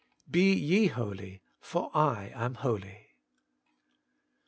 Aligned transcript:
BE 0.31 0.51
YE 0.55 0.87
HOLY, 0.87 1.43
FOR 1.59 1.91
I 1.93 2.31
AM 2.33 2.55
HOLY. 2.55 3.09